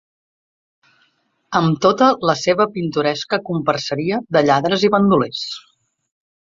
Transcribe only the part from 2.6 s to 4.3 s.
pintoresca comparseria